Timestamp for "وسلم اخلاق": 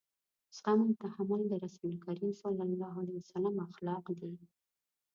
3.21-4.05